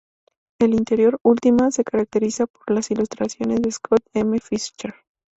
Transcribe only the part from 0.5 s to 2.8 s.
El interior última se caracteriza por